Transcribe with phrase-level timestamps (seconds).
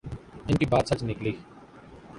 [0.47, 1.31] ان کی بات سچ نکلی۔